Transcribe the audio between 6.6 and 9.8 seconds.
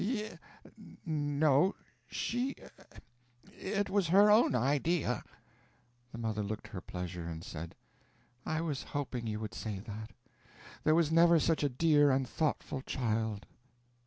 her pleasure, and said: "I was hoping you would say